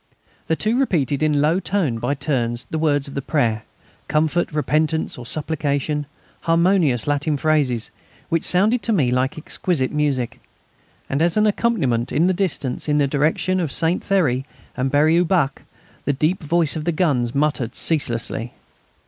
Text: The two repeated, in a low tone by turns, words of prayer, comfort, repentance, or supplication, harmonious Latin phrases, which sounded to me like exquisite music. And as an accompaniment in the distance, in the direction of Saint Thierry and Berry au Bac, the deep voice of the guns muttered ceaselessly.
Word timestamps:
The 0.47 0.55
two 0.55 0.79
repeated, 0.79 1.21
in 1.21 1.35
a 1.35 1.37
low 1.37 1.59
tone 1.59 1.99
by 1.99 2.15
turns, 2.15 2.65
words 2.71 3.07
of 3.07 3.27
prayer, 3.27 3.65
comfort, 4.07 4.51
repentance, 4.51 5.15
or 5.15 5.27
supplication, 5.27 6.07
harmonious 6.41 7.05
Latin 7.05 7.37
phrases, 7.37 7.91
which 8.27 8.43
sounded 8.43 8.81
to 8.81 8.93
me 8.93 9.11
like 9.11 9.37
exquisite 9.37 9.91
music. 9.91 10.41
And 11.07 11.21
as 11.21 11.37
an 11.37 11.45
accompaniment 11.45 12.11
in 12.11 12.25
the 12.25 12.33
distance, 12.33 12.89
in 12.89 12.97
the 12.97 13.05
direction 13.05 13.59
of 13.59 13.71
Saint 13.71 14.03
Thierry 14.03 14.43
and 14.75 14.89
Berry 14.89 15.19
au 15.19 15.23
Bac, 15.23 15.61
the 16.05 16.13
deep 16.13 16.41
voice 16.41 16.75
of 16.75 16.85
the 16.85 16.91
guns 16.91 17.35
muttered 17.35 17.75
ceaselessly. 17.75 18.53